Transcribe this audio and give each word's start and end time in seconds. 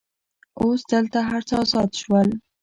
اوس 0.61 0.81
دلته 0.91 1.19
هر 1.29 1.41
څه 1.47 1.53
آزاد 1.63 1.89
شول. 2.01 2.29